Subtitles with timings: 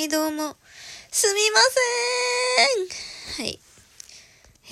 [0.00, 0.56] はい、どうも。
[1.10, 1.60] すみま
[3.36, 3.60] せんはい。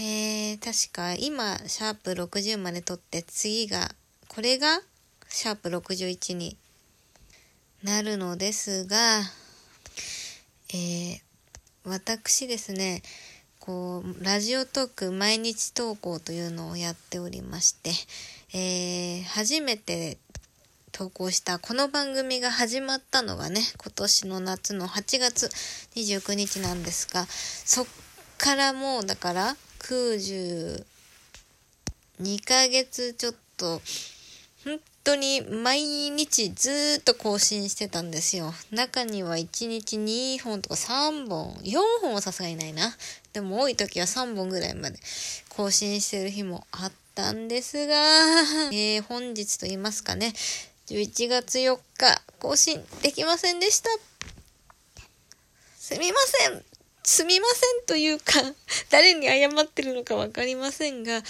[0.00, 3.90] えー、確か今、シャープ60まで撮って次が、
[4.28, 4.80] これが
[5.28, 6.56] シャープ61に
[7.82, 9.20] なるのですが、
[10.72, 11.20] えー、
[11.84, 13.02] 私ですね、
[13.60, 17.90] こう、ラジオトーク毎日投稿というのをやっておりまして、
[18.54, 20.16] えー、初めて
[20.92, 25.46] 投稿したこの番組が始まったのがね、今年の夏の8月
[25.94, 27.86] 29日なんですが、そっ
[28.38, 30.84] からもうだから92
[32.44, 33.80] ヶ月ちょっと、
[34.64, 38.52] 本当に毎日ずっと更新してたんですよ。
[38.70, 42.94] 中には1日2本とか3本、4本はさすがにないな。
[43.32, 44.98] でも多い時は3本ぐらいまで
[45.48, 47.94] 更新してる日もあったんですが、
[48.72, 50.34] えー、本日と言いますかね、
[50.88, 53.90] 11月4日更新できませんでした。
[55.76, 56.62] すみません。
[57.04, 58.32] すみませんというか、
[58.90, 61.22] 誰に謝ってるのかわかりませんが、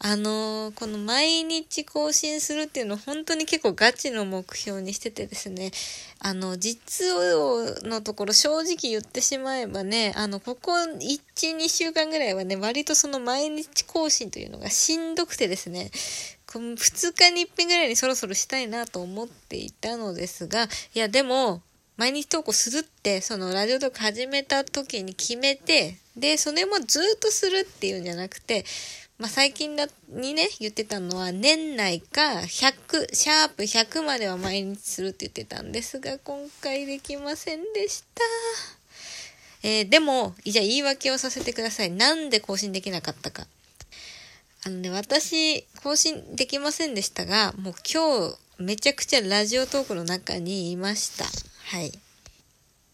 [0.00, 5.70] あのー、この毎日更新するっていうのを本当に結構ガチの目標にしててですね、
[6.18, 7.06] あの、実
[7.84, 11.20] のところ正直言ってしまえばね、あの、ここ1、
[11.56, 15.90] 2週間ぐらいはね、割とその毎日更新というのがしんどくてですね、
[16.58, 21.62] 2日に1遍ぐらいにそろそろしたいなと思っていたのですが、いやでも、
[21.96, 28.64] 毎日投稿するって、そのラジオトーク始めた時に決めて、で、それもずっとするっていうんじゃなくて、
[29.18, 38.22] まあ、最近だにね、言ってたのは、年内か100、シャープ100までは毎日するって言ってたんですが、今回できませんでした。
[39.62, 41.90] えー、でも、じゃあ言い訳をさせてください。
[41.90, 43.46] なんで更新できなかったか。
[44.64, 51.24] あのね、私、更新できませんでしたが、もう今日、めちゃくちゃラジオトークの中にいました。
[51.24, 51.92] はい。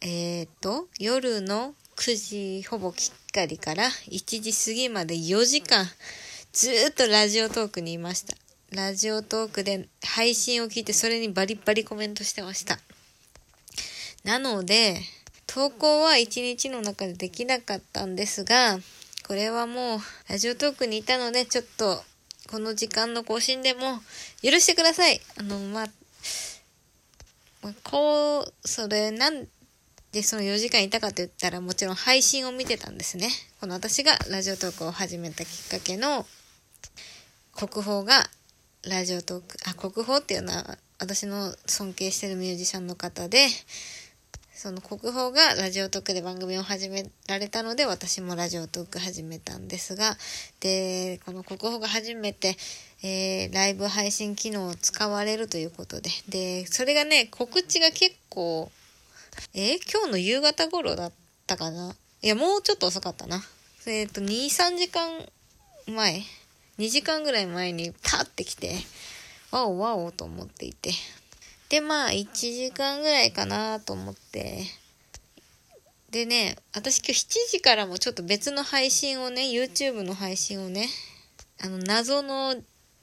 [0.01, 5.87] えっ、ー、と、夜の9時ほぼきっかりから1時過ぎまで4時間
[6.53, 8.35] ずっとラジオトークにいました。
[8.71, 12.79] ラジオトークで配信を聞いてそれにバリバリコメントしてました。
[14.23, 15.01] なので、
[15.47, 18.79] 投稿は1日の中でできなかったんですが、
[19.27, 19.99] これはもう
[20.29, 22.03] ラジオトークにいたのでちょっと
[22.49, 23.99] この時間の更新でも
[24.41, 25.21] 許してください。
[25.39, 25.87] あの、まあ、
[27.83, 29.47] こう、それなん
[30.13, 33.29] で、その4時間いたかと言ったらもちろん配信を見てたんですね。
[33.61, 36.25] この私がラジオトークを始めたきっかけの
[37.53, 38.31] 国宝が
[38.85, 43.49] ラジオトーク、あ、国宝っていうのは私の尊敬してるミュージシャンの方で、
[44.57, 50.17] その国宝がラジオトークで番組を始められたので私もラジオトーク始めたんですが、
[50.61, 52.57] で、この国宝が初めて、
[53.03, 58.71] えー、ライブ配信機能を使われるということで、で、それがね、告知が結構
[59.55, 61.13] えー、今日の夕方頃だっ
[61.47, 61.95] たかな？
[62.23, 63.43] いや、もうちょっと遅かったな。
[63.87, 65.11] えっ、ー、と、2、3時間
[65.87, 66.23] 前
[66.79, 68.75] ?2 時間ぐらい前にパって来て、
[69.51, 70.93] わおわおと思っていて。
[71.69, 74.65] で、まあ、1時間ぐらいかなと思って、
[76.11, 80.89] でね、私今日7時からもちょっと別の配信をね、YouTube の配信をね、
[81.61, 82.55] あの、謎の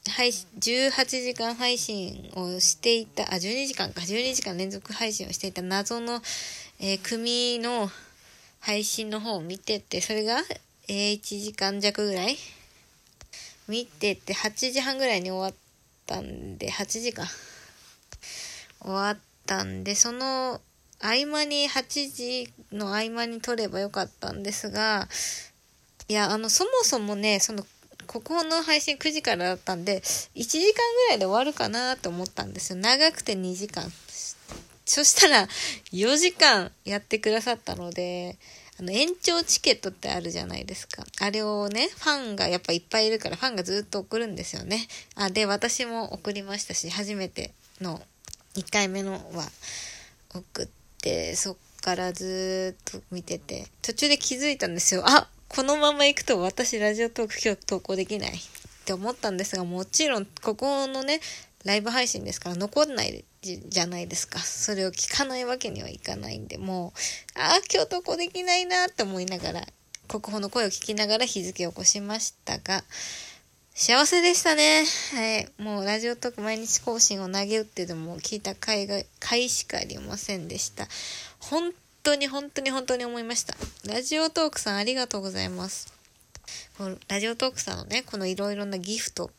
[0.09, 6.21] 配信18時間配信をしていた、あ、12時間か、12時間連続配信をしていた謎の、
[6.79, 7.89] えー、組の
[8.61, 10.39] 配信の方を見てて、それが、
[10.87, 12.37] えー、1時間弱ぐらい？
[13.67, 15.59] 見てて、8時半ぐらいに終わっ
[16.05, 17.27] たんで、8時間
[18.83, 20.61] 終わったんで、その
[20.99, 25.09] 合間に、8時の合間に撮ればよかったんですが、
[26.07, 27.65] いや、あの、そもそもね、その
[28.07, 30.73] ここの配信9時からだったんで、1時間
[31.07, 32.79] ぐらいで終わるかなと思ったんですよ。
[32.79, 33.91] 長くて2時間。
[34.85, 35.47] そしたら、
[35.91, 38.37] 4時間やってくださったので、
[38.79, 41.05] あの、延長チケットってあるじゃないですか。
[41.21, 44.87] あれをね、ファンがやっぱいっぱいいるから、ファンがずっと送るんですよね。
[45.15, 48.01] あ、で、私も送りましたし、初めての
[48.55, 49.19] 1回目のは
[50.33, 50.67] 送っ
[51.01, 55.03] て、そっからずっと見てて、途中で気づいたんですよ。
[55.05, 58.33] あこのまま行くと私ラジオトーク今日投稿できないっ
[58.85, 61.19] て思ったんですが、もちろんここのね、
[61.63, 64.39] ライブ配信ですから残んないじゃないですか。
[64.39, 66.93] それを聞かないわけにはいかないんで、も
[67.35, 69.67] う、ああ、今日投稿できないなって思いながら、
[70.07, 72.83] 国宝の声を聞きながら日付を起こしましたが、
[73.75, 74.83] 幸せでしたね。
[75.15, 75.49] はい。
[75.59, 80.87] もうラジオトーク毎日更新を投げ打ってでも聞いた回が、回しかありませんでした。
[81.39, 81.73] 本
[82.03, 83.55] 当に本当に本当に思いました。
[83.91, 85.91] ラジオトークさんありがとうございます。
[86.77, 89.31] このラジオトークさんのね、このいろいろなギフト。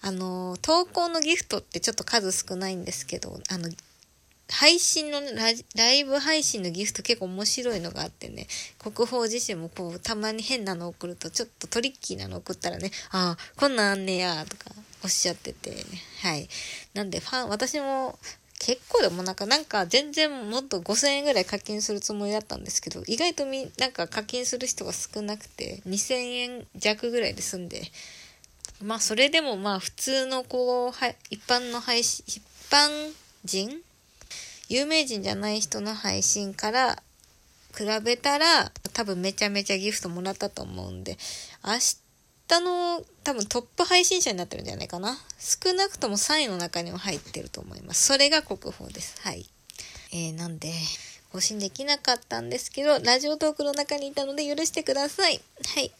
[0.00, 3.68] あの、投稿のギフトってちょっと数少ないんですけど、あの、
[4.48, 5.20] 配信の
[5.76, 8.46] ライブ配信のギフト結構面白いのがあってね、
[8.78, 14.70] 国宝自身もこう、たまに変なの送ると、ちょっとトリッキーなの送ったらね、ああ、こんなんあんねや、とか
[15.02, 15.74] おっしゃってて、
[16.22, 16.48] はい。
[16.94, 18.18] なんで、ファン、私も
[18.58, 27.82] 結構でもなんか、なんか全然もっと5000円ぐらい課金するつもりだったんですけど、意外とみ、なんか課金する人が少なくて、2000円弱ぐらいで済んで、
[28.80, 32.40] まあそれでもまあ普通のこう、は一般の配信、一
[32.70, 33.12] 般
[33.44, 33.82] 人
[34.72, 37.02] 有名人じゃない人の配信から
[37.76, 41.18] 比べたら多分めちゃめちゃギフトもらったと思うんで、
[41.62, 41.74] 明
[42.48, 45.18] 日の多分トップ配信者になってるんじゃないかな。
[45.38, 48.06] 少なくとも3位の中には入ってると思います。
[48.06, 49.20] それが国宝です。
[49.20, 49.44] はい。
[50.10, 50.72] えー、なんで、
[51.32, 55.42] 更新できなかったんですけど、ラジオトークの中にいたので許してください。
[55.74, 55.92] はい。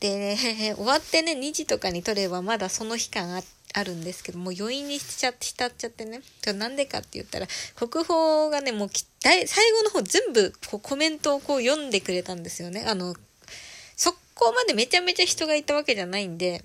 [0.00, 0.36] で、
[0.74, 6.20] 終わってね、2時とかに撮ればまだその日間あって、あるんですけどもう余韻にしちゃ浸っちゃってね。
[6.54, 8.90] なんでかって言ったら国宝がねもう
[9.24, 12.84] 最後の方全部こうコメントをこう読んでくれたんですよね。
[12.86, 13.14] あの
[13.96, 16.64] そこまでめちゃめちゃ人がいたわけじゃないんで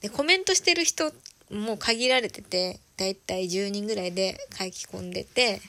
[0.00, 1.12] でコメントしてる人
[1.50, 5.60] も限られててだいたい10人ぐらいで書き込んでて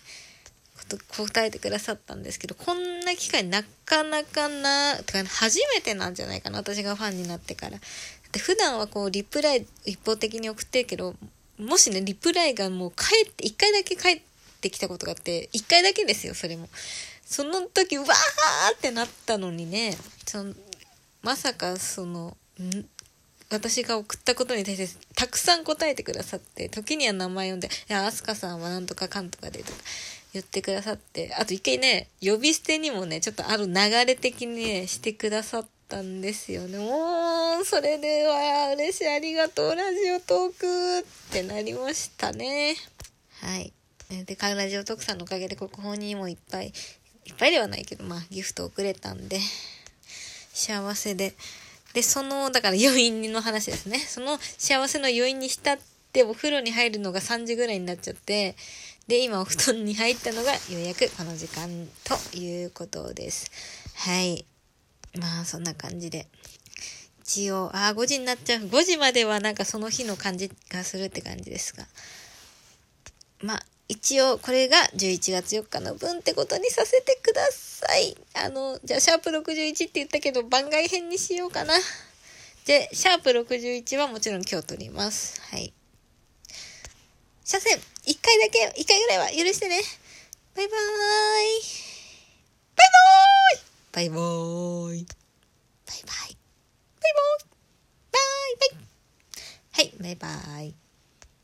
[1.09, 4.95] 答えてくださったんですけどこんな機会なかなかな
[5.27, 6.59] 初めてなんじゃないかな。
[6.59, 7.77] 私がファンになってから。
[8.31, 11.15] で普段はこうリプライ一方的に送ってるけど
[11.57, 14.21] もしねリプライがもう帰って1回だけ帰っ
[14.61, 16.69] てきたことがあって1回だけですよそれも。
[17.25, 18.07] その時わー
[18.77, 20.53] ってなったのにねその
[21.21, 22.37] まさかその
[23.49, 29.79] 私が送ったことに対してたくさん答えてくださって時には名前呼んで「いや飛鳥さんはなんとかかんとかで」とか
[30.33, 33.73] 言ってくださってあと一回ね呼び捨てにもねちょっとある流
[34.05, 36.77] れ的にねしてくださったんですよね。
[36.77, 42.75] もうそれでは嬉しいありがとうラジオトークってなりましたね。
[43.41, 43.73] はい。
[44.25, 46.73] でカラジオトークさんのおかげで国宝にもいっぱいいっ
[47.37, 49.39] ぱいではないけどまあギフトをくれたんで
[50.53, 51.33] 幸せで。
[51.93, 53.99] でそのだから余韻の話ですね。
[53.99, 55.77] その幸せの余韻に浸っ
[56.11, 58.55] てお風呂に入るのが3時ぐらいになっちゃって
[59.07, 61.69] で、今お布団に入ったのがようやくこの時間
[62.03, 63.49] ということです。
[63.95, 64.45] はい。
[65.15, 66.27] まあ、そんな感じで。
[67.23, 68.61] 一応、ああ、5時になっちゃう。
[68.61, 71.85] 5時まではなんかその日の感じがするって感じですが。
[73.41, 78.17] まあ、一応、これが11月4日の分ってことにさせてください。
[78.33, 81.73] あの、じゃあ、シャープ61って言ったけど、番外編にしようかな。
[82.65, 85.41] で、シャープ61はもちろん今日撮ります。
[85.41, 85.73] はい。
[87.45, 89.79] 車線、一回だけ、一回ぐらいは許してね。
[90.53, 91.86] バイバーイ。
[93.97, 95.07] バイバーイ。
[95.87, 96.37] バイバイ。
[97.01, 97.57] バイバイ。
[98.11, 98.85] バイバイ。
[99.71, 100.86] はい、バイバイ。